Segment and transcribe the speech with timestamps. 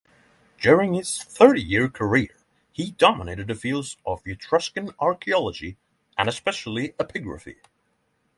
[0.59, 2.35] During his thirty-year career
[2.71, 5.77] he dominated the fields of Etruscan archaeology
[6.17, 7.57] and, especially, epigraphy.